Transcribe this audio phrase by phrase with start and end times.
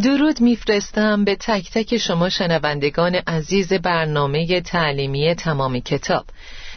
[0.00, 6.24] درود میفرستم به تک تک شما شنوندگان عزیز برنامه تعلیمی تمام کتاب.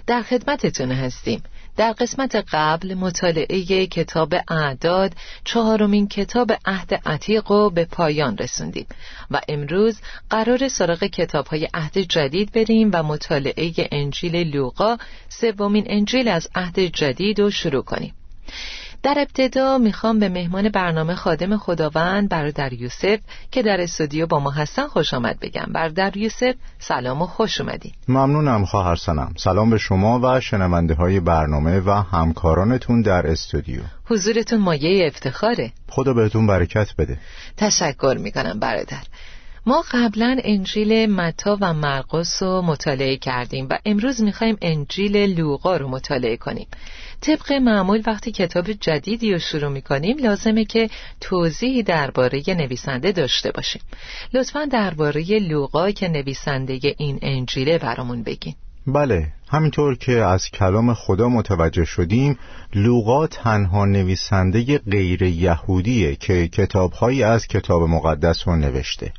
[0.07, 1.43] در خدمتتون هستیم.
[1.77, 8.85] در قسمت قبل مطالعه کتاب اعداد چهارمین کتاب عهد عتیق رو به پایان رسوندیم
[9.31, 14.97] و امروز قرار سراغ کتاب های عهد جدید بریم و مطالعه انجیل لوقا
[15.29, 18.13] سومین انجیل از عهد جدید رو شروع کنیم.
[19.05, 23.19] در ابتدا می‌خوام به مهمان برنامه خادم خداوند برادر یوسف
[23.51, 25.65] که در استودیو با ما هستن خوش آمد بگم.
[25.73, 27.91] برادر یوسف سلام و خوش اومدین.
[28.07, 33.81] ممنونم خواهر سنم سلام به شما و شنونده های برنامه و همکارانتون در استودیو.
[34.05, 35.71] حضورتون مایه افتخاره.
[35.89, 37.17] خدا بهتون برکت بده.
[37.57, 39.03] تشکر می‌کنم برادر.
[39.67, 45.87] ما قبلا انجیل متا و مرقس رو مطالعه کردیم و امروز می‌خوایم انجیل لوقا رو
[45.87, 46.67] مطالعه کنیم.
[47.21, 50.89] طبق معمول وقتی کتاب جدیدی رو شروع می‌کنیم لازمه که
[51.21, 53.81] توضیحی درباره نویسنده داشته باشیم.
[54.33, 58.55] لطفا درباره لوقا که نویسنده این انجیله برامون بگین.
[58.87, 62.39] بله همینطور که از کلام خدا متوجه شدیم
[62.73, 69.11] لوقا تنها نویسنده غیر یهودیه که کتابهایی از کتاب مقدس رو نوشته.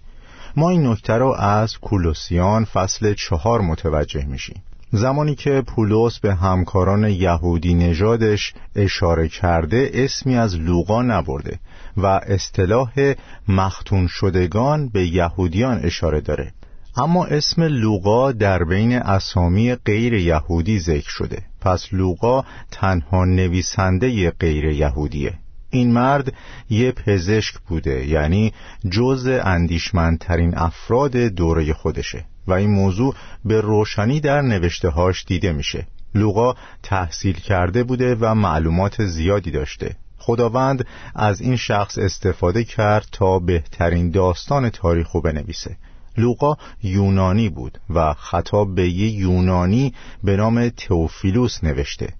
[0.57, 4.63] ما این نکته رو از کولوسیان فصل چهار متوجه میشیم.
[4.93, 11.59] زمانی که پولس به همکاران یهودی نژادش اشاره کرده اسمی از لوقا نبرده
[11.97, 13.15] و اصطلاح
[13.49, 16.53] مختون شدگان به یهودیان اشاره داره.
[16.97, 21.43] اما اسم لوقا در بین اسامی غیر یهودی ذکر شده.
[21.61, 25.35] پس لوقا تنها نویسنده غیر یهودیه.
[25.71, 26.33] این مرد
[26.71, 28.53] یه پزشک بوده یعنی
[28.91, 35.87] جز اندیشمندترین افراد دوره خودشه و این موضوع به روشنی در نوشتههاش دیده میشه.
[36.15, 39.97] لوقا تحصیل کرده بوده و معلومات زیادی داشته.
[40.19, 45.77] خداوند از این شخص استفاده کرد تا بهترین داستان تاریخ رو بنویسه.
[46.19, 49.95] لوقا یونانی بود و خطاب به یه یونانی
[50.25, 52.13] به نام تئوفیلوس نوشته.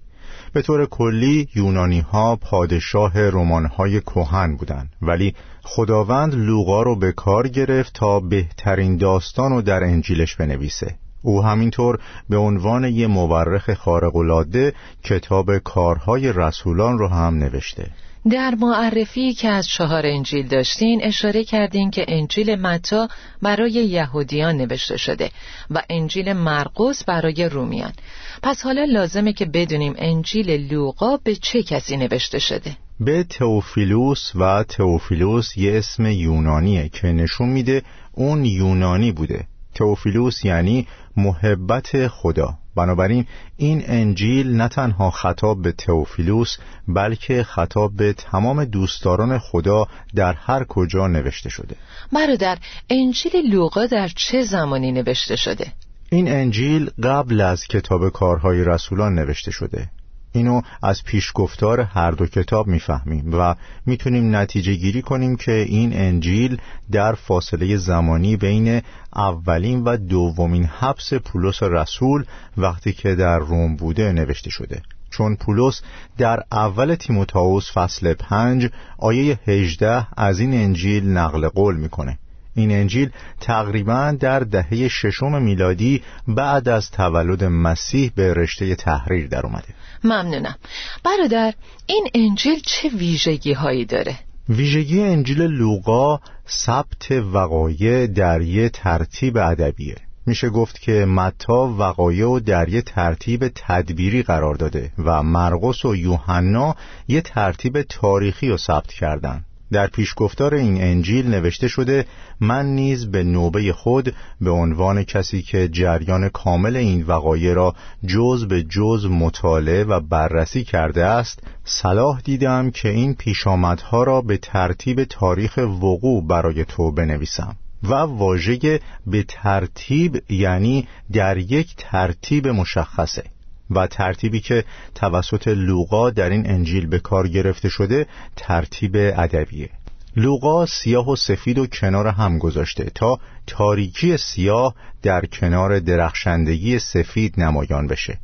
[0.53, 7.11] به طور کلی یونانی ها پادشاه رمان های کوهن بودند ولی خداوند لوقا رو به
[7.11, 10.95] کار گرفت تا بهترین داستان رو در انجیلش بنویسه.
[11.21, 11.99] او همینطور
[12.29, 17.91] به عنوان یه مورخ خارق‌العاده کتاب کارهای رسولان رو هم نوشته.
[18.29, 23.07] در معرفی که از چهار انجیل داشتین اشاره کردین که انجیل متا
[23.41, 25.31] برای یهودیان نوشته شده
[25.71, 27.93] و انجیل مرقس برای رومیان.
[28.43, 32.77] پس حالا لازمه که بدونیم انجیل لوقا به چه کسی نوشته شده.
[32.99, 37.81] به تئوفیلوس و تئوفیلوس یه اسم یونانیه که نشون میده
[38.11, 39.47] اون یونانی بوده.
[39.75, 40.87] تئوفیلوس یعنی
[41.17, 42.53] محبت خدا.
[42.75, 43.25] بنابراین
[43.57, 50.63] این انجیل نه تنها خطاب به تئوفیلوس بلکه خطاب به تمام دوستداران خدا در هر
[50.63, 51.75] کجا نوشته شده.
[52.13, 52.57] برادر
[52.89, 55.73] انجیل لوقا در چه زمانی نوشته شده؟
[56.09, 59.89] این انجیل قبل از کتاب کارهای رسولان نوشته شده.
[60.31, 66.57] اینو از پیشگفتار هر دو کتاب می‌فهمیم و می‌تونیم نتیجه گیری کنیم که این انجیل
[66.91, 68.81] در فاصله زمانی بین
[69.15, 72.25] اولین و دومین حبس پولس رسول
[72.57, 74.81] وقتی که در روم بوده نوشته شده.
[75.09, 75.81] چون پولس
[76.17, 82.19] در اول تیموتائوس فصل پنج آیه 18 از این انجیل نقل قول می‌کنه.
[82.57, 83.09] این انجیل
[83.41, 89.67] تقریبا در دهه ششم میلادی بعد از تولد مسیح به رشته تحریر در اومده.
[90.03, 90.55] ممنونم.
[91.03, 91.53] برادر
[91.85, 94.19] این انجیل چه ویژگی هایی داره؟
[94.49, 96.19] ویژگی انجیل لوقا
[96.49, 99.95] ثبت وقایع در یه ترتیب ادبیه.
[100.25, 105.95] میشه گفت که متا وقایع و در یه ترتیب تدبیری قرار داده و مرقس و
[105.95, 106.75] یوحنا
[107.07, 109.43] یه ترتیب تاریخی رو ثبت کردن.
[109.71, 112.05] در پیشگفتار این انجیل نوشته شده
[112.39, 117.75] من نیز به نوبه خود به عنوان کسی که جریان کامل این وقایع را
[118.05, 124.37] جز به جز مطالعه و بررسی کرده است صلاح دیدم که این پیشامدها را به
[124.37, 133.23] ترتیب تاریخ وقوع برای تو بنویسم و واژه به ترتیب یعنی در یک ترتیب مشخصه.
[133.69, 134.63] و ترتیبی که
[134.95, 138.05] توسط لوقا در این انجیل به کار گرفته شده
[138.35, 139.69] ترتیب ادبیه.
[140.15, 147.33] لوقا سیاه و سفید و کنار هم گذاشته تا تاریکی سیاه در کنار درخشندگی سفید
[147.37, 148.17] نمایان بشه.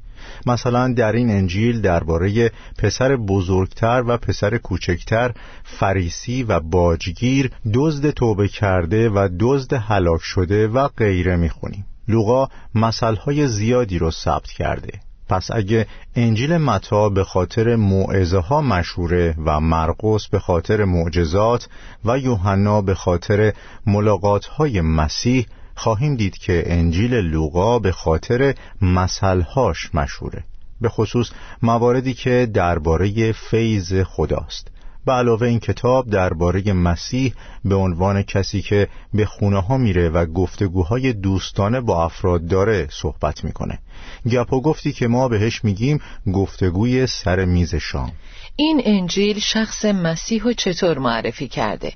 [0.46, 8.48] مثلا در این انجیل درباره پسر بزرگتر و پسر کوچکتر فریسی و باجگیر دزد توبه
[8.48, 11.86] کرده و دزد هلاک شده و غیره می‌خونیم.
[12.08, 15.00] لوقا مسئله زیادی رو ثبت کرده.
[15.34, 21.68] پس اگه انجیل متا به خاطر معزه ها مشهوره و مرقس به خاطر معجزات
[22.06, 23.54] و یوحنا به خاطر
[23.86, 25.46] ملاقات های مسیح
[25.76, 30.44] خواهیم دید که انجیل لوقا به خاطر مسئلهاش مشهوره.
[30.82, 31.32] به خصوص
[31.62, 34.68] مواردی که درباره فیض خداست.
[35.06, 37.34] به علاوه این کتاب درباره مسیح
[37.66, 43.44] به عنوان کسی که به خونه ها میره و گفتگوهای دوستانه با افراد داره صحبت
[43.44, 43.80] می‌کنه.
[44.32, 46.02] گپ و گفتی که ما بهش میگیم
[46.34, 48.12] گفتگوی سر میز شام.
[48.56, 51.94] این انجیل شخص مسیح رو چطور معرفی کرده؟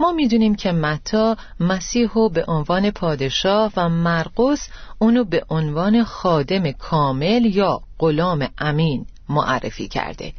[0.00, 4.68] ما می‌دونیم که متا مسیح رو به عنوان پادشاه و مرقس
[4.98, 10.32] اونو به عنوان خادم کامل یا غلام امین معرفی کرده.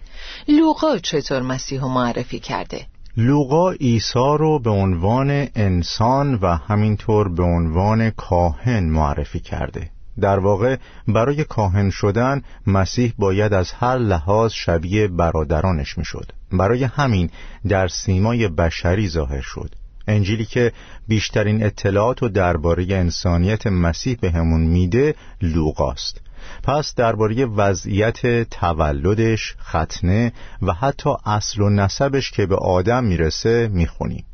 [0.48, 2.86] لوقا چطور مسیح معرفی کرده؟
[3.18, 9.90] لوقا عیسی رو به عنوان انسان و همینطور به عنوان کاهن معرفی کرده
[10.22, 10.78] در واقع
[11.08, 16.32] برای کاهن شدن مسیح باید از هر لحاظ شبیه برادرانش می‌شد.
[16.52, 17.30] برای همین
[17.68, 19.76] در سیمای بشری ظاهر شد
[20.08, 20.72] انجیلی که
[21.08, 26.22] بیشترین اطلاعات و درباره انسانیت مسیح به همون میده لوقاست
[26.64, 34.26] پس درباره وضعیت تولدش، ختنه و حتی اصل و نسبش که به آدم می‌رسه می‌خونیم.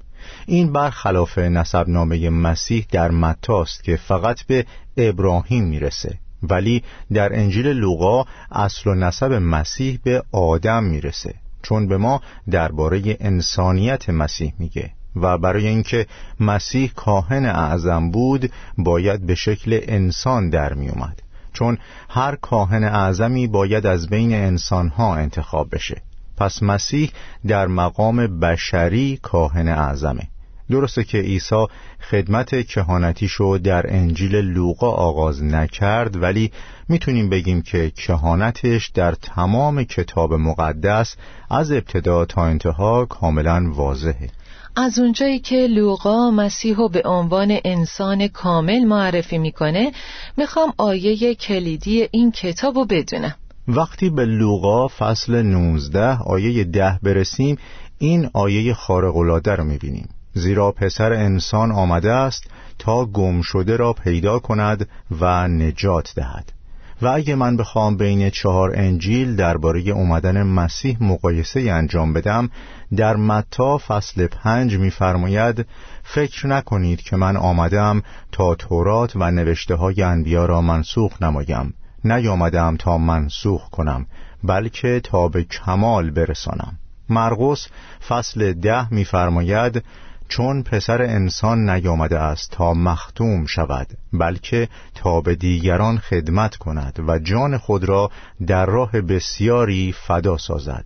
[0.45, 4.65] این برخلاف نسبنامه مسیح در متاست که فقط به
[4.97, 11.97] ابراهیم می‌رسه ولی در انجیل لوقا اصل و نسب مسیح به آدم می‌رسه چون به
[11.97, 16.07] ما درباره انسانیت مسیح میگه و برای اینکه
[16.39, 21.21] مسیح کاهن اعظم بود باید به شکل انسان در میومد
[21.55, 21.77] چون
[22.09, 26.01] هر کاهن اعظمی باید از بین انسانها انتخاب بشه.
[26.37, 27.11] پس مسیح
[27.47, 30.27] در مقام بشری کاهن اعظمه.
[30.71, 31.65] درسته که عیسی
[32.09, 36.51] خدمت کهانتیشو در انجیل لوقا آغاز نکرد ولی
[36.89, 41.15] می‌تونیم بگیم که کهانتش در تمام کتاب مقدس
[41.49, 44.29] از ابتدا تا انتها کاملا واضحه.
[44.77, 49.91] از اونجایی که لوقا مسیح به عنوان انسان کامل معرفی می‌کنه
[50.37, 53.35] می‌خوام آیه کلیدی این کتاب رو بدونم.
[53.67, 57.57] وقتی به لوقا فصل 19 آیه ده برسیم
[57.97, 60.09] این آیه خارقلاده رو می‌بینیم.
[60.33, 62.43] زیرا پسر انسان آمده است
[62.79, 64.89] تا گم شده را پیدا کند
[65.21, 66.54] و نجات دهد.
[67.01, 72.49] و اگه من بخوام بین چهار انجیل درباره اومدن مسیح مقایسه انجام بدم
[72.95, 75.65] در متا فصل پنج میفرماید
[76.03, 81.73] فکر نکنید که من آمدم تا تورات و نوشته های انبیا را منسوخ نمایم.
[82.03, 84.05] نیامدم تا منسوخ کنم
[84.43, 86.79] بلکه تا به کمال برسانم.
[87.09, 87.67] مرقس
[88.07, 89.83] فصل ده میفرماید
[90.27, 97.19] چون پسر انسان نیامده است تا مختوم شود بلکه تا به دیگران خدمت کند و
[97.19, 98.11] جان خود را
[98.47, 100.85] در راه بسیاری فدا سازد.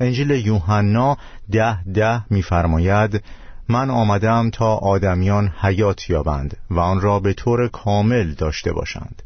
[0.00, 1.16] انجیل یوحنا
[1.50, 3.22] ده ده میفرماید
[3.68, 9.22] من آمدم تا آدمیان حیات یابند و آن را به طور کامل داشته باشند.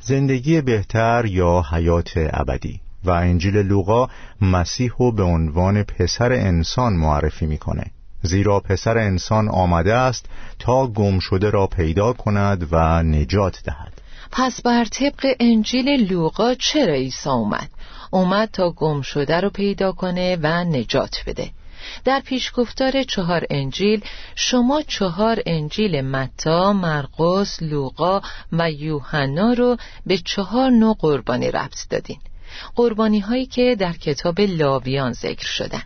[0.00, 4.08] زندگی بهتر یا حیات ابدی؟ و انجیل لوقا
[4.40, 7.84] مسیح رو به عنوان پسر انسان معرفی می‌کنه.
[8.22, 10.26] زیرا پسر انسان آمده است
[10.58, 13.92] تا گم شده را پیدا کند و نجات دهد.
[14.32, 17.70] پس بر طبق انجیل لوقا چرا عیسی اومد؟
[18.10, 21.50] اومد تا گم شده را پیدا کنه و نجات بده.
[22.04, 28.20] در پیشگفتار چهار انجیل شما چهار انجیل متا، مرقس، لوقا
[28.52, 32.18] و یوحنا رو به چهار نوع قربانی ربط دادین.
[32.74, 35.82] قربانی هایی که در کتاب لاویان ذکر شدن.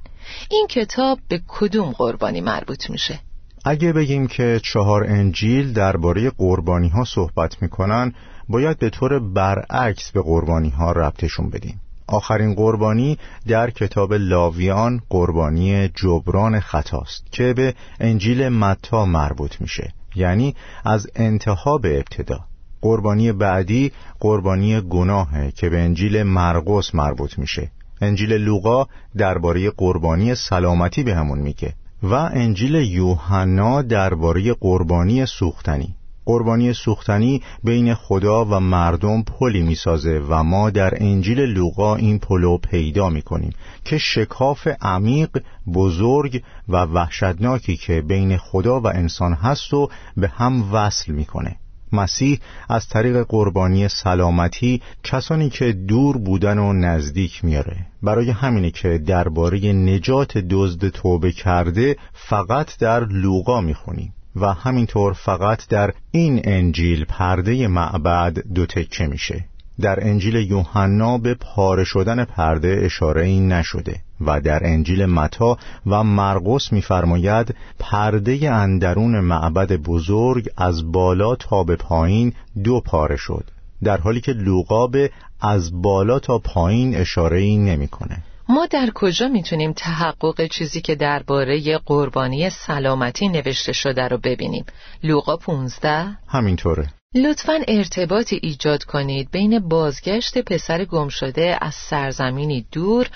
[0.51, 3.21] این کتاب به کدوم قربانی مربوط میشه؟
[3.65, 8.15] اگه بگیم که چهار انجیل درباره قربانی ها صحبت می‌کنن
[8.49, 11.81] باید به طور برعکس به قربانی ها ربطشون بدیم.
[12.07, 20.55] آخرین قربانی در کتاب لاویان قربانی جبران خطاست که به انجیل متی مربوط میشه یعنی
[20.85, 22.41] از انتها به ابتدا.
[22.81, 27.71] قربانی بعدی قربانی گناهه که به انجیل مرقس مربوط میشه.
[28.01, 28.87] انجیل لوقا
[29.17, 35.95] درباره قربانی سلامتی بهمون میگه و انجیل یوحنا درباره قربانی سوختنی.
[36.27, 42.59] قربانی سوختنی بین خدا و مردم پلی می‌سازه و ما در انجیل لوقا این پلو
[42.59, 43.53] پیدا می‌کنیم
[43.85, 45.43] که شکاف عمیق
[45.75, 51.57] بزرگ و وحشتناکی که بین خدا و انسان هست و به هم وصل می‌کنه.
[51.93, 52.39] مسیح
[52.69, 57.87] از طریق قربانی سلامتی کسانی که دور بودن و نزدیک میاره.
[58.03, 65.69] برای همینه که درباره نجات دزد توبه کرده فقط در لوقا می‌خونیم و همینطور فقط
[65.69, 69.45] در این انجیل پرده معبد دو تکه میشه.
[69.81, 74.01] در انجیل یوحنا به پاره شدن پرده اشاره این نشده.
[74.27, 81.77] و در انجیل متا و مرقس می‌فرماید پرده اندرون معبد بزرگ از بالا تا به
[81.77, 82.33] پایین
[82.65, 83.45] دو پاره شد
[83.85, 88.23] در حالی که لوقا به از بالا تا پایین اشاره این نمی‌کنه.
[88.49, 94.65] ما در کجا می‌تونیم تحقق چیزی که درباره قربانی سلامتی نوشته شده رو ببینیم؟
[95.03, 96.89] لوقا 15 همینطوره.
[97.17, 103.07] لطفا ارتباطی ایجاد کنید بین بازگشت پسر گم شده از سرزمینی دور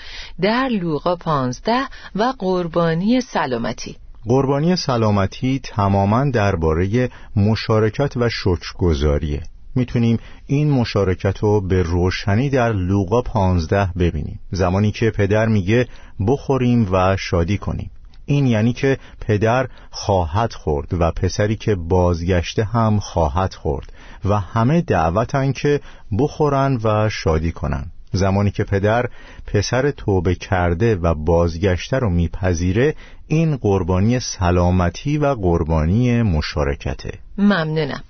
[0.41, 1.73] در لوقا 15
[2.15, 3.95] و قربانی سلامتی.
[4.25, 9.43] قربانی سلامتی تماما درباره مشارکت و شکرگزاریه.
[9.75, 14.39] می‌تونیم این مشارکت رو به روشنی در لوقا 15 ببینیم.
[14.51, 15.87] زمانی که پدر میگه
[16.27, 17.91] بخوریم و شادی کنیم.
[18.29, 23.93] این یعنی که پدر خواهد خورد و پسری که بازگشته هم خواهد خورد
[24.25, 25.81] و همه دعوتن که
[26.19, 27.85] بخورن و شادی کنن.
[28.11, 29.05] زمانی که پدر
[29.47, 32.95] پسر توبه کرده و بازگشته رو میپذیره
[33.27, 37.11] این قربانی سلامتی و قربانی مشارکته.
[37.37, 38.03] ممنونم.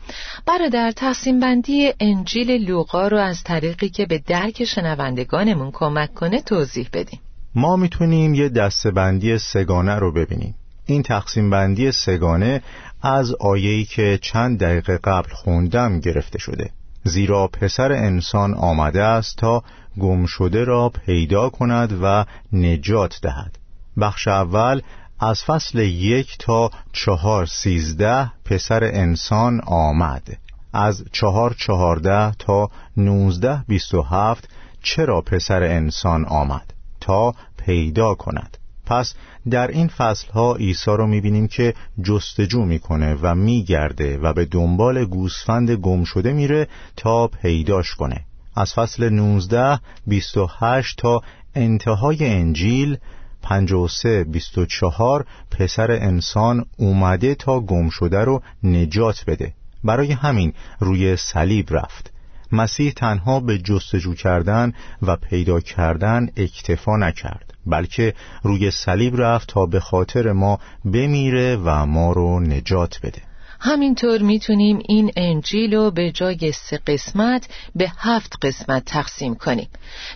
[0.46, 6.90] برادر تقسیم بندی انجیل لوقا رو از طریقی که به درک شنوندگانمون کمک کنه توضیح
[6.94, 7.20] بدیم
[7.56, 10.56] ما می‌تونیم یه دستبندی سگانه رو ببینیم.
[10.86, 12.62] این تقسیم بندی سگانه
[13.02, 16.70] از آیهی که چند دقیقه قبل خوندم گرفته شده.
[17.04, 19.64] زیرا پسر انسان آمده است تا
[20.00, 23.58] گم شده را پیدا کند و نجات دهد.
[24.02, 24.82] بخش اول
[25.20, 30.38] از فصل یک تا چهار سیزده پسر انسان آمد.
[30.74, 34.50] از چهار چهارده تا نوزده بیست و هفت
[34.84, 38.58] چرا پسر انسان آمد؟ تا پیدا کند.
[38.86, 39.14] پس
[39.50, 45.06] در این فصل ها عیسی رو می‌بینیم که جستجو می‌کنه و میگرده و به دنبال
[45.06, 48.26] گوسفند گم شده میره تا پیداش کنه.
[48.56, 51.22] از فصل 19 28 تا
[51.56, 52.98] انتهای انجیل
[53.42, 59.54] 53 24 پسر انسان اومده تا گم شده رو نجات بده.
[59.84, 62.14] برای همین روی صلیب رفت.
[62.52, 68.14] مسیح تنها به جستجو کردن و پیدا کردن اکتفا نکرد بلکه
[68.44, 73.22] روی صلیب رفت تا به خاطر ما بمیره و ما رو نجات بده.
[73.60, 79.68] همینطور می‌تونیم این انجیل رو به جای سه قسمت به هفت قسمت تقسیم کنیم.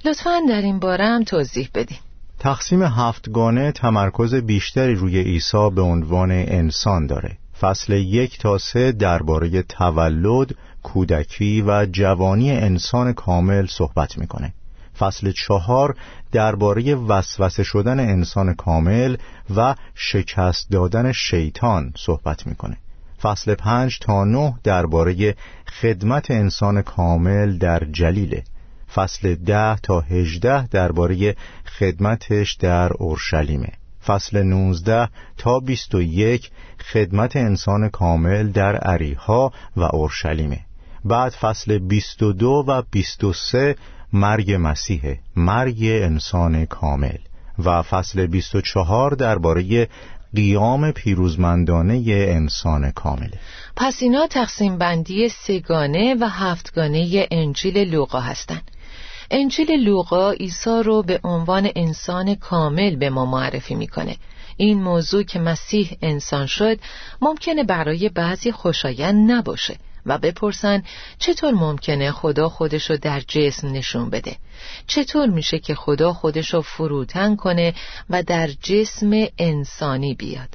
[0.05, 1.99] لطفا در این باره هم توضیح بدیم
[2.39, 7.37] تقسیم هفتگانه تمرکز بیشتری روی عیسی به عنوان انسان داره.
[7.61, 14.53] فصل یک تا سه درباره تولد، کودکی و جوانی انسان کامل صحبت می‌کنه.
[14.99, 15.95] فصل چهار
[16.31, 19.17] درباره وسوسه شدن انسان کامل
[19.55, 22.77] و شکست دادن شیطان صحبت می‌کنه.
[23.21, 25.35] فصل پنج تا نه درباره
[25.81, 28.43] خدمت انسان کامل در جلیله.
[28.93, 31.35] فصل ده تا هجده درباره
[31.79, 33.69] خدمتش در اورشلیمه
[34.05, 36.51] فصل 19 تا 21
[36.93, 40.59] خدمت انسان کامل در عریها و اورشلیمه
[41.05, 43.75] بعد فصل 22 و 23
[44.13, 45.01] مرگ مسیح
[45.35, 47.17] مرگ انسان کامل.
[47.59, 49.89] و فصل 24 درباره
[50.35, 53.39] قیام پیروزمندانه انسان کامله
[53.75, 58.71] پس اینا تقسیم بندی سگانه و هفتگانه انجیل لوقا هستند
[59.31, 64.15] انجیل لوقا عیسی رو به عنوان انسان کامل به ما معرفی می‌کنه.
[64.57, 66.79] این موضوع که مسیح انسان شد
[67.21, 69.75] ممکنه برای بعضی خوشایند نباشه.
[70.05, 70.83] و بپرسن
[71.19, 74.35] چطور ممکنه خدا خودشو در جسم نشون بده.
[74.87, 77.73] چطور میشه که خدا خودشو فروتن کنه
[78.09, 80.49] و در جسم انسانی بیاد؟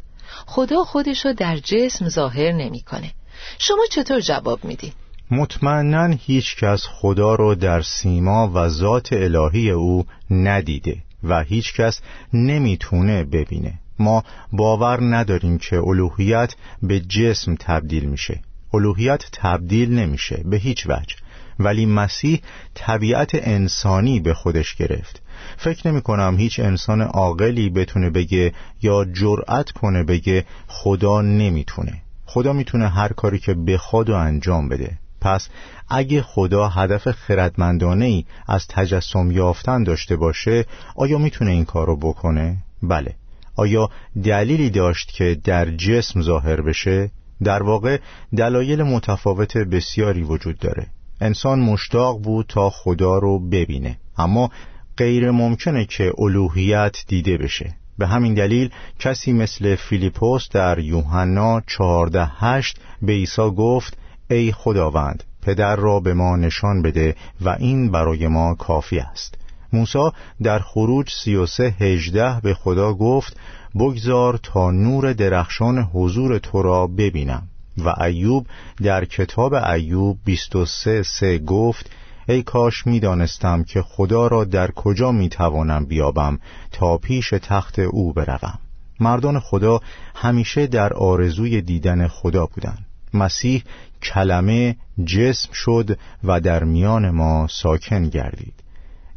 [0.47, 3.13] خدا خودشو در جسم ظاهر نمی‌کنه.
[3.59, 4.95] شما چطور جواب می‌دید
[5.31, 12.01] مطمئنا هیچ کس خدا رو در سیما و ذات الهی او ندیده و هیچ کس
[12.33, 13.75] نمی‌تونه ببینه.
[13.99, 18.41] ما باور نداریم که الوهیت به جسم تبدیل میشه.
[18.75, 21.17] الوهیت تبدیل نمیشه به هیچ وجه.
[21.59, 22.41] ولی مسیح
[22.75, 25.23] طبیعت انسانی به خودش گرفت.
[25.57, 32.03] فکر نمی کنم هیچ انسان عاقلی بتونه بگه یا جرأت کنه بگه خدا نمی‌تونه.
[32.27, 34.99] خدا می‌تونه هر کاری که بخواد و انجام بده.
[35.21, 35.49] پس
[35.89, 40.65] اگه خدا هدف خردمندانه ای از تجسم یافتن داشته باشه
[40.97, 43.15] آیا می‌تونه این کارو بکنه؟ بله.
[43.57, 43.91] آیا
[44.25, 47.11] دلیلی داشت که در جسم ظاهر بشه؟
[47.45, 47.99] در واقع
[48.37, 50.87] دلایل متفاوت بسیاری وجود داره.
[51.21, 54.51] انسان مشتاق بود تا خدا رو ببینه اما
[54.97, 57.75] غیر ممکنه که الوهیت دیده بشه.
[57.99, 63.99] به همین دلیل کسی مثل فیلیپوس در یوحنا 14:8 به عیسی گفت
[64.31, 69.38] ای خداوند پدر را به ما نشان بده و این برای ما کافی است.
[69.73, 70.11] موسی
[70.43, 73.37] در خروج 33 18 به خدا گفت
[73.75, 77.43] بگذار تا نور درخشان حضور تو را ببینم.
[77.85, 78.47] و ایوب
[78.83, 81.91] در کتاب ایوب 23 سه گفت
[82.29, 86.39] ای کاش می‌دانستم که خدا را در کجا می‌توانم بیابم
[86.73, 88.59] تا پیش تخت او بروم.
[89.01, 89.81] مردان خدا
[90.15, 92.87] همیشه در آرزوی دیدن خدا بودند.
[93.15, 93.63] مسیح
[94.03, 98.55] کلمه جسم شد و در میان ما ساکن گردید.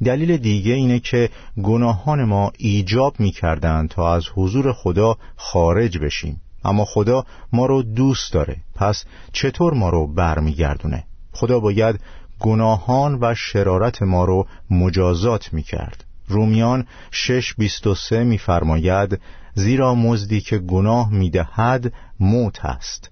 [0.04, 1.30] دلیل دیگه اینه که
[1.64, 6.42] گناهان ما ایجاب می‌کردند تا از حضور خدا خارج بشیم.
[6.66, 8.58] اما خدا ما رو دوست داره.
[8.76, 12.00] پس چطور ما رو برمیگردونه؟ خدا باید
[12.40, 16.04] گناهان و شرارت ما رو مجازات می‌کرد.
[16.28, 19.20] رومیان 6:23 میفرماید
[19.54, 23.10] زیرا مزدی که گناه می‌دهد موت است.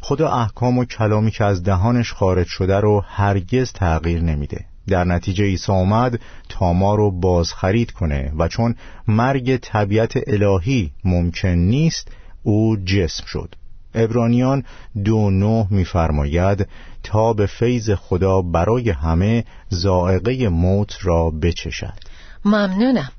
[0.00, 4.64] خدا احکام و کلامی که از دهانش خارج شده رو هرگز تغییر نمیده.
[4.88, 8.74] در نتیجه عیسی آمد تا ما رو بازخرید کنه و چون
[9.08, 12.08] مرگ طبیعت الهی ممکن نیست
[12.42, 13.54] او جسم شد.
[13.94, 14.64] ابرانیان
[15.04, 16.68] دو نه میفرماید
[17.02, 21.98] تا به فیض خدا برای همه زائقه موت را بچشد.
[22.44, 23.12] ممنونم.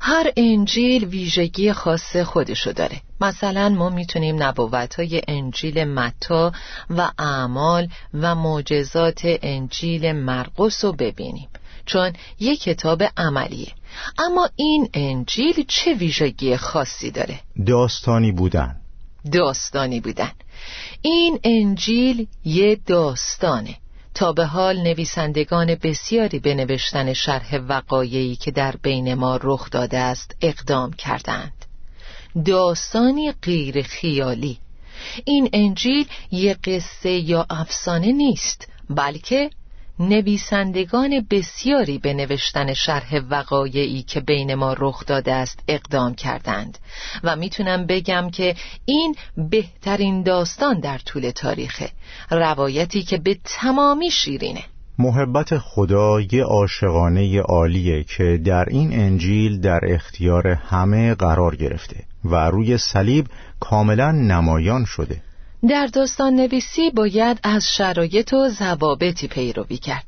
[0.00, 3.00] هر انجیل ویژگی خاص خودشو داره.
[3.20, 6.52] مثلا ما می‌تونیم نبوت های انجیل متا
[6.90, 11.48] و اعمال و معجزات انجیل مرقس رو ببینیم
[11.86, 13.72] چون یک کتاب عملیه.
[14.18, 18.76] اما این انجیل چه ویژگی خاصی داره؟ داستانی بودن.
[19.32, 20.32] داستانی بودن.
[21.02, 23.76] این انجیل یه داستانه.
[24.14, 29.98] تا به حال نویسندگان بسیاری به نوشتن شرح وقایعی که در بین ما رخ داده
[29.98, 31.64] است اقدام کردند.
[32.44, 34.58] داستانی غیر خیالی.
[35.24, 39.50] این انجیل یه قصه یا افسانه نیست بلکه
[40.08, 46.78] نویسندگان بسیاری به نوشتن شرح وقایعی که بین ما رخ داده است اقدام کردند
[47.24, 49.14] و می‌تونم بگم که این
[49.50, 51.90] بهترین داستان در طول تاریخه
[52.30, 54.62] روایتی که به تمامی شیرینه.
[54.98, 62.34] محبت خدا یه عاشقانه عالیه که در این انجیل در اختیار همه قرار گرفته و
[62.34, 63.26] روی صلیب
[63.60, 65.22] کاملا نمایان شده.
[65.68, 70.04] در داستان نویسی باید از شرایط و ضوابطی پیروی کرد.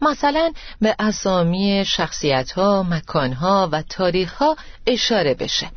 [0.00, 5.70] مثلا به اسامی شخصیت ها، مکان ها و تاریخ ها اشاره بشه.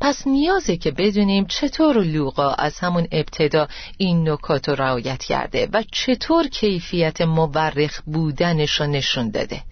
[0.00, 3.68] پس نیازه که بدونیم چطور لوقا از همون ابتدا
[3.98, 9.62] این نکات رو رعایت کرده و چطور کیفیت مورخ بودنش رو نشون داده.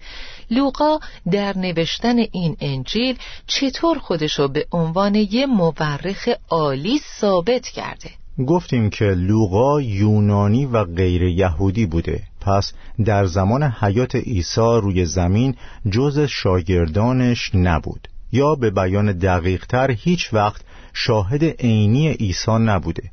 [0.51, 0.99] لوقا
[1.31, 9.05] در نوشتن این انجیل چطور خودشو به عنوان یه مورخ عالی ثابت کرده؟ گفتیم که
[9.05, 12.23] لوقا یونانی و غیر یهودی بوده.
[12.41, 12.73] پس
[13.05, 15.55] در زمان حیات عیسی روی زمین
[15.89, 18.07] جز شاگردانش نبود.
[18.31, 20.61] یا به بیان دقیقتر هیچ وقت
[20.93, 23.03] شاهد عینی عیسی نبوده.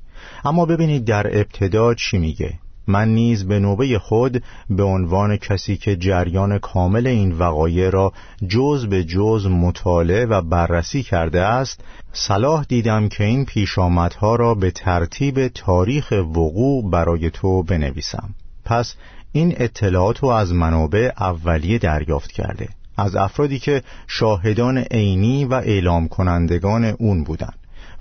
[0.45, 2.59] اما ببینید در ابتدا چی میگه.
[2.87, 8.13] من نیز به نوبه خود به عنوان کسی که جریان کامل این وقایع را
[8.49, 11.81] جز به جز مطالعه و بررسی کرده است
[12.13, 18.35] صلاح دیدم که این پیشامدها را به ترتیب تاریخ وقوع برای تو بنویسم.
[18.65, 18.95] پس
[19.33, 26.09] این اطلاعات رو از منابع اولیه دریافت کرده از افرادی که شاهدان عینی و اعلام
[26.09, 27.59] کنندگان اون بودند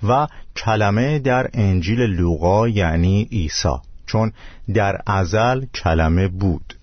[0.08, 3.68] و کلمه در انجیل لوقا یعنی عیسی.
[4.10, 4.32] چون
[4.74, 6.74] در ازل کلمه بود.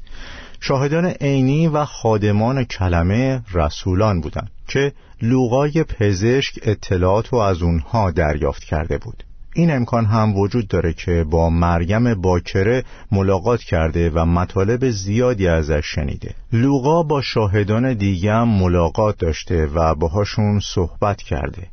[0.59, 8.63] شاهدان عینی و خادمان کلمه رسولان بودند که لوقای پزشک اطلاعات و از اونها دریافت
[8.63, 9.23] کرده بود.
[9.53, 15.85] این امکان هم وجود داره که با مریم باکره ملاقات کرده و مطالب زیادی ازش
[15.85, 16.35] شنیده.
[16.53, 21.67] لوقا با شاهدان دیگه هم ملاقات داشته و باهاشون صحبت کرده.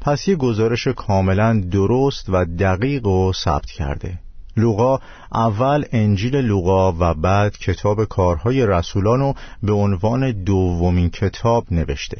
[0.00, 4.18] پس یه گزارش کاملا درست و دقیق و ثبت کرده.
[4.56, 4.98] لوقا
[5.34, 9.32] اول انجیل لوقا و بعد کتاب کارهای رسولانو
[9.62, 12.16] به عنوان دومین کتاب نوشته.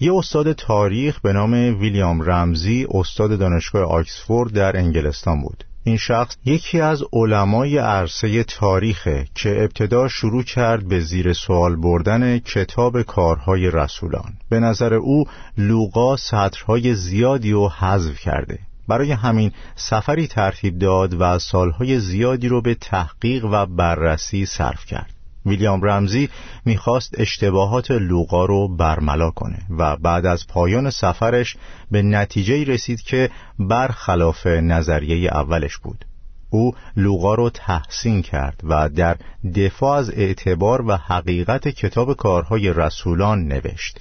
[0.00, 5.64] یه استاد تاریخ به نام ویلیام رمزی استاد دانشگاه آکسفورد در انگلستان بود.
[5.86, 12.38] این شخص یکی از علمای عرصه تاریخه که ابتدا شروع کرد به زیر سوال بردن
[12.38, 14.32] کتاب کارهای رسولان.
[14.50, 15.24] به نظر او
[15.58, 18.58] لوقا سطرهای زیادی رو حذف کرده.
[18.88, 25.14] برای همین سفری ترتیب داد و سالهای زیادی رو به تحقیق و بررسی صرف کرد.
[25.46, 26.28] ویلیام رمزی
[26.64, 31.56] می‌خواست اشتباهات لوقا رو برملا کنه و بعد از پایان سفرش
[31.90, 36.04] به نتیجه رسید که برخلاف نظریه اولش بود.
[36.54, 39.16] او لوقا رو تحسین کرد و در
[39.54, 43.98] دفاع از اعتبار و حقیقت کتاب کارهای رسولان نوشت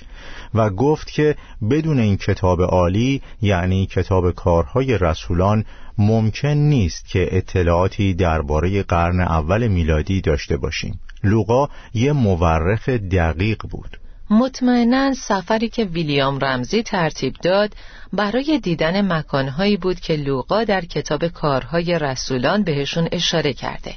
[0.54, 1.36] و گفت که
[1.70, 5.66] بدون این کتاب عالی یعنی کتاب کارهای رسولان
[5.98, 11.00] ممکن نیست که اطلاعاتی درباره قرن اول میلادی داشته باشیم.
[11.24, 14.00] لوقا یه مورخ دقیق بود.
[14.34, 17.74] مطمئنا سفری که ویلیام رمزی ترتیب داد
[18.14, 23.96] برای دیدن مکانهایی بود که لوقا در کتاب کارهای رسولان بهشون اشاره کرده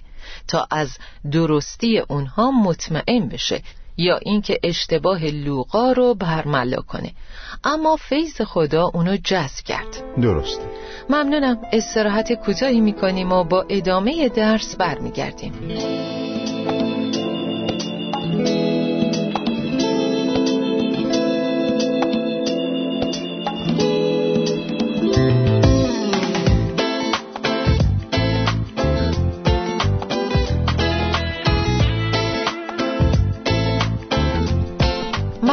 [0.49, 0.99] تا از
[1.33, 3.63] درستی اونها مطمئن بشه
[3.97, 7.13] یا اینکه اشتباه لوقا رو برملا کنه.
[7.65, 10.03] اما فیض خدا اونو جذب کرد.
[10.23, 10.63] درسته.
[11.11, 11.59] ممنونم.
[11.73, 15.53] استراحت کوتاهی می‌کنیم و با ادامه درس برمیگردیم.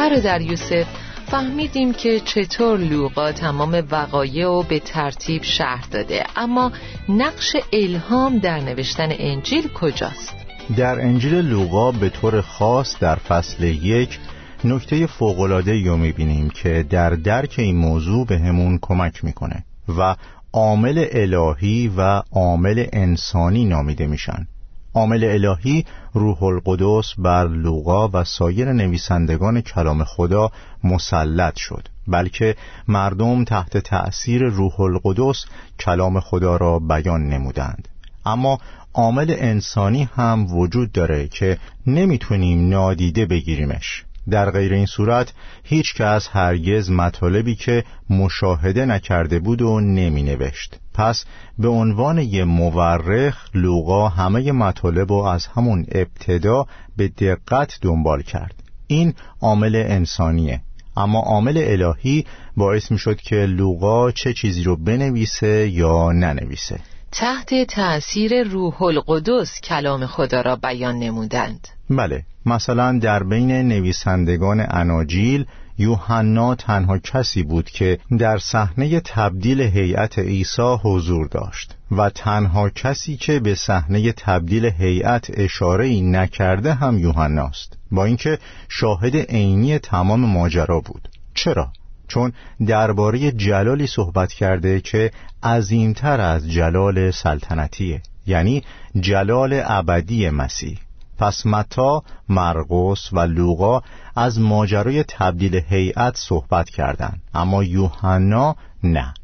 [0.08, 0.86] در یوسف
[1.26, 6.72] فهمیدیم که چطور لوقا تمام وقایع و به ترتیب شهر داده اما
[7.08, 10.34] نقش الهام در نوشتن انجیل کجاست؟
[10.76, 14.18] در انجیل لوقا به طور خاص در فصل یک
[14.64, 19.64] نکته فوقلاده رو می‌بینیم که در درک این موضوع به همون کمک می‌کنه
[19.98, 20.16] و
[20.52, 24.46] عامل الهی و عامل انسانی نامیده میشن
[24.94, 30.50] عامل الهی روح القدس بر لوقا و سایر نویسندگان کلام خدا
[30.84, 31.88] مسلط شد.
[32.08, 32.56] بلکه
[32.88, 35.44] مردم تحت تأثیر روح القدس
[35.80, 37.88] کلام خدا را بیان نمودند.
[38.26, 38.58] اما
[38.94, 44.04] عامل انسانی هم وجود داره که نمی‌تونیم نادیده بگیریمش.
[44.30, 45.32] در غیر این صورت
[45.64, 50.76] هیچ کس هرگز مطالبی که مشاهده نکرده بود و نمی نوشت.
[50.94, 51.24] پس
[51.58, 58.54] به عنوان یه مورخ لوقا همه مطالب رو از همون ابتدا به دقت دنبال کرد.
[58.86, 60.60] این عامل انسانیه.
[60.96, 62.24] اما عامل الهی
[62.56, 66.80] باعث می شد که لوقا چه چیزی رو بنویسه یا ننویسه.
[67.12, 71.68] تحت تأثیر روح القدس کلام خدا را بیان نمودند.
[71.90, 75.46] بله مثلا در بین نویسندگان اناجیل
[75.78, 83.16] یوحنا تنها کسی بود که در صحنه تبدیل هیئت عیسی حضور داشت و تنها کسی
[83.16, 90.20] که به صحنه تبدیل هیئت اشاره ای نکرده هم یوحناست با اینکه شاهد عینی تمام
[90.20, 91.08] ماجرا بود.
[91.34, 91.72] چرا؟
[92.08, 92.32] چون
[92.66, 95.10] درباره جلالی صحبت کرده که
[95.42, 98.62] عظیمتر از جلال سلطنتیه یعنی
[99.00, 100.78] جلال ابدی مسیح.
[101.18, 103.80] پس متا، مرقس و لوقا
[104.16, 109.14] از ماجرای تبدیل هیئت صحبت کردند اما یوحنا نه.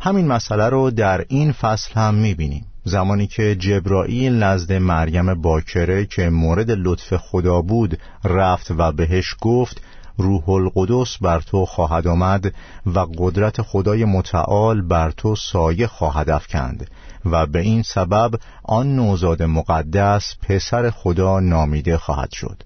[0.00, 2.66] همین مسئله رو در این فصل هم می‌بینیم.
[2.84, 9.82] زمانی که جبرائیل نزد مریم باکره که مورد لطف خدا بود رفت و بهش گفت
[10.18, 12.54] روح القدس بر تو خواهد آمد
[12.86, 16.90] و قدرت خدای متعال بر تو سایه خواهد افکند.
[17.24, 18.30] و به این سبب
[18.64, 22.62] آن نوزاد مقدس پسر خدا نامیده خواهد شد.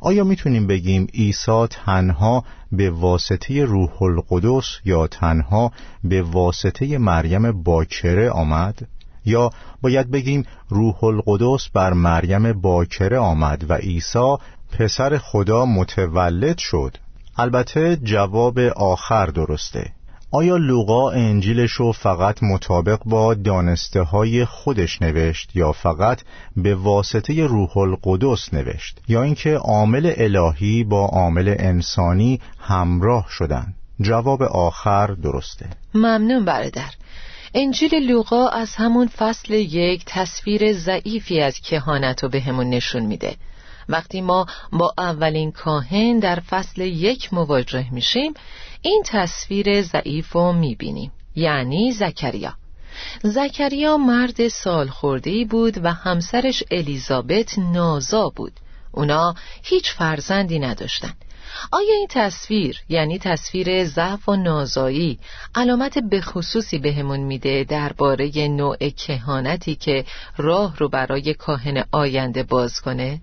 [0.00, 5.72] آیا می‌تونیم بگیم عیسی تنها به واسطه روح القدس یا تنها
[6.04, 8.88] به واسطه مریم باکره آمد؟
[9.24, 9.50] یا
[9.82, 14.36] باید بگیم روح القدس بر مریم باکره آمد و عیسی
[14.72, 16.96] پسر خدا متولد شد؟
[17.36, 19.92] البته جواب آخر درسته.
[20.32, 26.20] آیا لوقا انجیلش رو فقط مطابق با دانسته های خودش نوشت یا فقط
[26.56, 34.42] به واسطه روح القدس نوشت یا اینکه عامل الهی با عامل انسانی همراه شدن؟ جواب
[34.42, 35.66] آخر درسته.
[35.94, 36.90] ممنون برادر.
[37.54, 43.36] انجیل لوقا از همون فصل یک تصویر ضعیفی از کهانت رو به همون نشون میده.
[43.88, 48.34] وقتی ما با اولین کاهن در فصل یک مواجه میشیم
[48.82, 52.54] این تصویر ضعیف رو می‌بینیم یعنی زکریا.
[53.22, 58.52] زکریا مرد سال خورده بود و همسرش الیزابت نازا بود.
[58.92, 61.12] اونا هیچ فرزندی نداشتن.
[61.72, 65.18] آیا این تصویر یعنی تصویر ضعف و نازایی
[65.54, 70.04] علامت به خصوصی بهمون میده درباره نوع کهانتی که
[70.36, 73.20] راه رو برای کاهن آینده باز کنه؟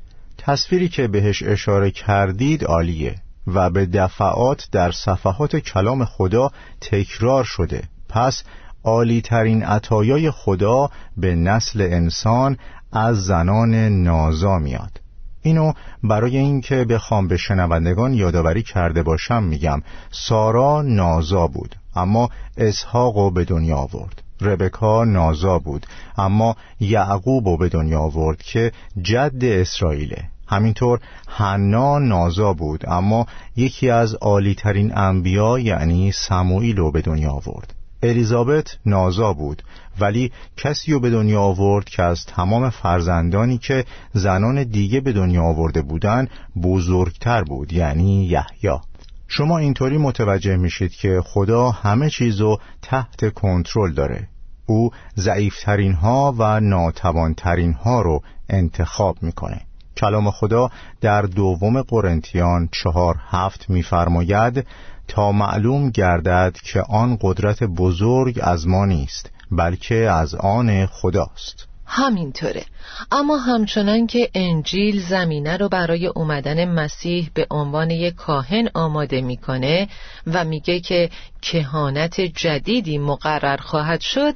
[0.48, 3.16] تصویری که بهش اشاره کردید عالیه
[3.48, 7.84] و به دفعات در صفحات کلام خدا تکرار شده.
[8.10, 8.44] پس
[8.84, 12.58] عالی ترین عطایای خدا به نسل انسان
[12.92, 15.02] از زنان نازا میاد.
[15.42, 19.82] اینو برای اینکه بخوام به شنوندگان یادآوری کرده باشم میگم
[20.12, 24.22] سارا نازا بود اما اسحاق به دنیا آورد.
[24.42, 25.86] ربکا نازا بود
[26.18, 30.30] اما یعقوب به دنیا آورد که جد اسرائیله.
[30.48, 37.74] همینطور حنا نازا بود اما یکی از عالیترین انبیا یعنی سموئیل رو به دنیا آورد.
[38.04, 39.64] الیزابت نازا بود
[40.00, 45.44] ولی کسی رو به دنیا آورد که از تمام فرزندانی که زنان دیگه به دنیا
[45.44, 46.28] آورده بودن
[46.64, 48.80] بزرگتر بود یعنی یحیی.
[49.28, 54.28] شما اینطوری متوجه میشید که خدا همه چیزو تحت کنترل داره.
[54.66, 59.62] او ضعیفترین ها و ناتوانترین ها رو انتخاب می‌کنه.
[59.98, 60.70] کلام خدا
[61.02, 64.66] در دوم قرنتیان چهار هفت میفرماید
[65.08, 71.68] تا معلوم گردد که آن قدرت بزرگ از ما نیست بلکه از آن خداست.
[71.90, 72.66] همینطوره.
[73.12, 79.88] اما همچنان که انجیل زمینه رو برای اومدن مسیح به عنوان یک کاهن آماده می‌کنه
[80.28, 81.10] و میگه که
[81.42, 84.34] کهانت جدیدی مقرر خواهد شد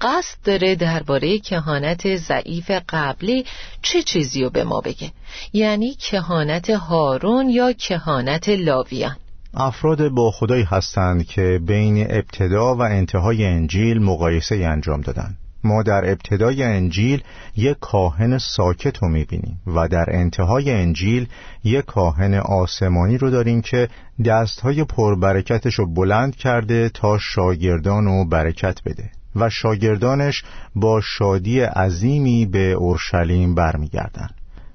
[0.00, 3.44] قصد داره درباره کهانت ضعیف قبلی
[3.82, 5.10] چه چیزی رو به ما بگه؟
[5.52, 9.16] یعنی کهانت هارون یا کهانت لاویان؟
[9.54, 15.36] افراد با خدایی هستند که بین ابتدا و انتهای انجیل مقایسه انجام دادن.
[15.64, 17.22] ما در ابتدای انجیل
[17.56, 21.28] یک کاهن ساکت رو می‌بینیم و در انتهای انجیل
[21.64, 23.88] یک کاهن آسمانی رو داریم که
[24.26, 29.10] دستهای پربرکتش رو بلند کرده تا شاگردان رو برکت بده.
[29.36, 30.42] و شاگردانش
[30.74, 34.34] با شادی عظیمی به اورشلیم برمیگردند.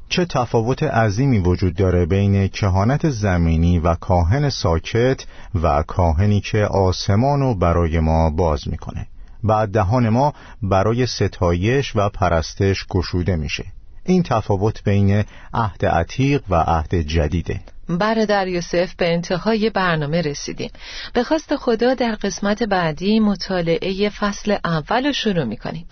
[0.10, 5.26] چه تفاوت عظیمی وجود داره بین کهانت زمینی و کاهن ساکت
[5.64, 9.08] و کاهنی که آسمان رو برای ما باز می‌کنه.
[9.44, 13.66] بعد دهان ما برای ستایش و پرستش گشوده میشه.
[14.06, 17.62] این تفاوت بین عهد عتیق و عهد جدیده.
[17.90, 20.72] برادر یوسف به انتهای برنامه رسیدیم.
[21.14, 25.88] به خواست خدا در قسمت بعدی مطالعه فصل اول رو شروع می‌کنیم.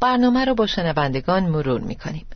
[0.00, 2.26] برنامه رو با شنوندگان مرور می‌کنیم.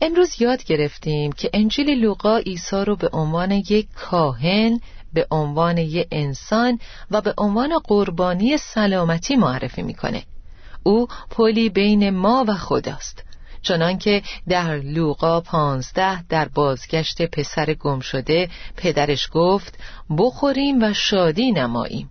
[0.00, 4.80] امروز یاد گرفتیم که انجیل لوقا عیسی رو به عنوان یک کاهن
[5.12, 6.78] به عنوان یک انسان
[7.10, 10.22] و به عنوان قربانی سلامتی معرفی می‌کنه.
[10.82, 13.27] او پلی بین ما و خداست.
[13.62, 19.78] چنانکه در لوقا پانزده در بازگشت پسر گم شده پدرش گفت
[20.18, 22.10] بخوریم و شادی نماییم.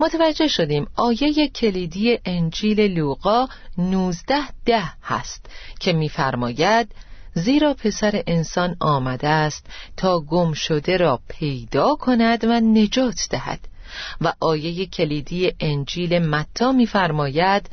[0.00, 3.46] متوجه شدیم آیه کلیدی انجیل لوقا
[3.78, 5.46] نوزده ده هست
[5.80, 6.88] که میفرماید
[7.34, 13.68] زیرا پسر انسان آمده است تا گم شده را پیدا کند و نجات دهد.
[14.20, 17.70] و آیه کلیدی انجیل متا میفرماید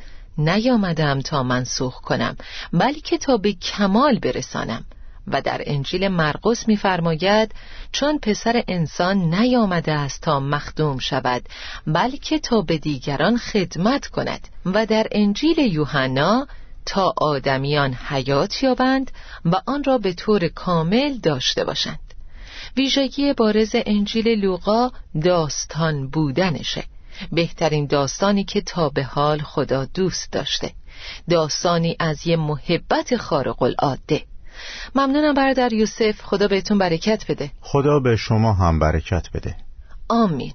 [0.48, 2.36] نیامدم تا منسوخ کنم
[2.72, 4.84] بلکه تا به کمال برسانم.
[5.26, 7.54] و در انجیل مرقس میفرماید
[7.92, 11.42] چون پسر انسان نیامده است تا مخدوم شود
[11.86, 14.48] بلکه تا به دیگران خدمت کند.
[14.66, 16.46] و در انجیل یوحنا
[16.86, 19.10] تا آدمیان حیات یابند
[19.44, 21.98] و آن را به طور کامل داشته باشند.
[22.76, 24.90] ویژگی بارز انجیل لوقا
[25.22, 26.84] داستان بودنشه.
[27.32, 30.72] بهترین داستانی که تا به حال خدا دوست داشته.
[31.30, 34.22] داستانی از یه محبت خارق العاده
[34.94, 36.22] ممنونم برادر یوسف.
[36.22, 37.50] خدا بهتون برکت بده.
[37.60, 39.56] خدا به شما هم برکت بده.
[40.08, 40.52] آمین.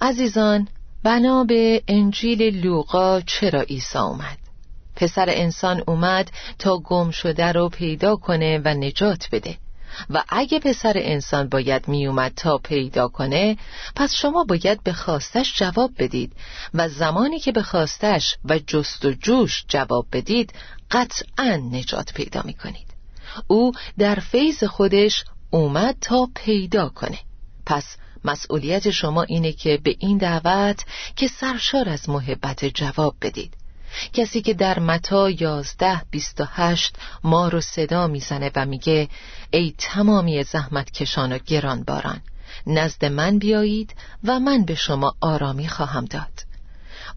[0.00, 0.68] عزیزان
[1.04, 4.38] بنا به انجیل لوقا چرا عیسی اومد؟
[4.96, 9.56] پسر انسان اومد تا گم شده رو پیدا کنه و نجات بده.
[10.10, 13.56] و اگه پسر انسان باید میومد تا پیدا کنه
[13.96, 16.32] پس شما باید به خواستش جواب بدید
[16.74, 20.52] و زمانی که به خواستش و جست و جوش جواب بدید
[20.90, 22.86] قطعا نجات پیدا می‌کنید.
[23.46, 27.18] او در فیض خودش اومد تا پیدا کنه.
[27.66, 30.84] پس مسئولیت شما اینه که به این دعوت
[31.16, 33.57] که سرشار از محبت جواب بدید.
[34.12, 39.08] کسی که در متا یازده بیست و هشت ما رو صدا می‌زنه و میگه
[39.50, 42.20] ای تمامی زحمت کشان و گرانباران
[42.66, 46.48] نزد من بیایید و من به شما آرامی خواهم داد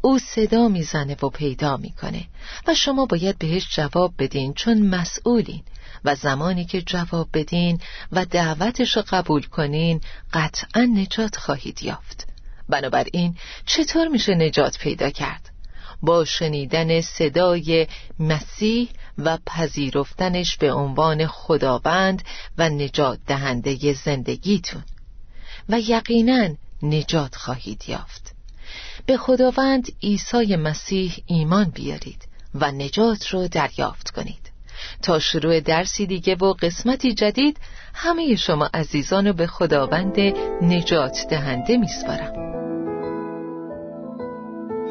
[0.02, 2.26] او صدا می‌زنه و پیدا می‌کنه
[2.67, 5.63] و شما باید بهش جواب بدین چون مسئولین
[6.06, 7.80] و زمانی که جواب بدین
[8.12, 10.02] و دعوتش رو قبول کنین
[10.34, 12.28] قطعا نجات خواهید یافت
[12.70, 15.51] بنابراین چطور میشه نجات پیدا کرد؟
[16.02, 17.88] با شنیدن صدای
[18.20, 22.24] مسیح و پذیرفتنش به عنوان خداوند
[22.58, 24.84] و نجات دهنده زندگیتون.
[25.70, 26.50] و یقینا
[26.84, 28.34] نجات خواهید یافت.
[29.06, 34.52] به خداوند عیسی مسیح ایمان بیارید و نجات رو دریافت کنید.
[35.02, 37.58] تا شروع درسی دیگه و قسمتی جدید
[37.94, 40.20] همه شما عزیزان رو به خداوند
[40.62, 42.51] نجات دهنده میسپارم.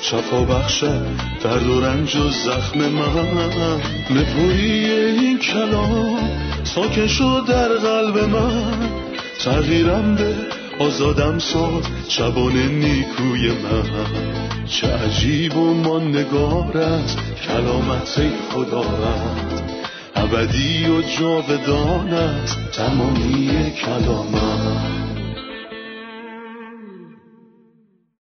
[0.00, 1.06] شفا بخشد
[1.44, 3.80] درد و رنج و زخم من.
[4.10, 6.30] نپویی این کلام
[6.64, 8.90] ساکن شد در قلب من.
[9.44, 10.34] تغییرم به
[10.80, 13.90] آزادم ساد شبان نیکوی من.
[14.66, 19.62] چه عجیب و ماندگار است کلامت خداوند
[20.16, 24.95] ابدی و جاودان است تمامی کلامت.